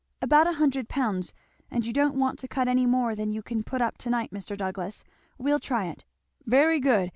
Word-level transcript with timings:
"About 0.19 0.47
a 0.47 0.53
hundred 0.53 0.89
pounds 0.89 1.31
and 1.69 1.85
you 1.85 1.93
don't 1.93 2.15
want 2.17 2.39
to 2.39 2.47
cut 2.47 2.67
any 2.67 2.87
more 2.87 3.13
than 3.15 3.31
you 3.33 3.43
can 3.43 3.61
put 3.61 3.83
up 3.83 3.99
to 3.99 4.09
night, 4.09 4.31
Mr. 4.31 4.57
Douglass. 4.57 5.03
We'll 5.37 5.59
try 5.59 5.85
it." 5.89 6.05
"Very 6.43 6.79
good! 6.79 7.09